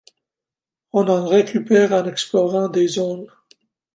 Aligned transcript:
On 0.93 1.07
en 1.09 1.27
récupère 1.27 1.91
en 1.93 2.07
explorant 2.07 2.69
des 2.69 2.87
zones. 2.87 3.27